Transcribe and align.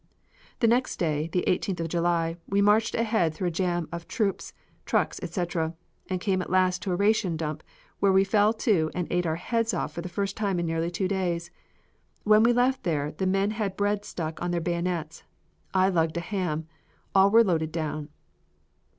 The 0.61 0.67
next 0.67 0.97
day, 0.97 1.29
the 1.31 1.43
18th 1.47 1.81
of 1.81 1.87
July, 1.87 2.35
we 2.47 2.59
marched 2.59 2.95
ahead 2.95 3.35
through 3.35 3.49
a 3.49 3.51
jam 3.51 3.87
of 3.91 4.07
troops, 4.07 4.51
trucks, 4.83 5.19
etc., 5.21 5.75
and 6.09 6.19
came 6.19 6.41
at 6.41 6.49
last 6.49 6.81
to 6.81 6.91
a 6.91 6.95
ration 6.95 7.37
dump 7.37 7.61
where 7.99 8.11
we 8.11 8.23
fell 8.23 8.51
to 8.51 8.89
and 8.95 9.07
ate 9.11 9.27
our 9.27 9.35
heads 9.35 9.75
off 9.75 9.93
for 9.93 10.01
the 10.01 10.09
first 10.09 10.35
time 10.35 10.59
in 10.59 10.65
nearly 10.65 10.89
two 10.89 11.07
days. 11.07 11.51
When 12.23 12.41
we 12.41 12.51
left 12.51 12.81
there, 12.81 13.11
the 13.11 13.27
men 13.27 13.51
had 13.51 13.77
bread 13.77 14.03
stuck 14.03 14.41
on 14.41 14.49
their 14.49 14.59
bayonets. 14.59 15.21
I 15.71 15.87
lugged 15.89 16.17
a 16.17 16.21
ham. 16.21 16.67
All 17.13 17.29
were 17.29 17.43
loaded 17.43 17.71
down. 17.71 18.09